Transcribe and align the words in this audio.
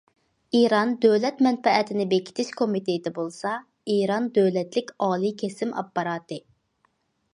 ئىران 0.59 0.93
دۆلەت 1.03 1.43
مەنپەئەتىنى 1.47 2.07
بېكىتىش 2.13 2.49
كومىتېتى 2.61 3.13
بولسا 3.19 3.53
ئىران 3.97 4.31
دۆلەتلىك 4.39 4.91
ئالىي 5.09 5.37
كېسىم 5.43 5.77
ئاپپاراتى. 5.83 6.41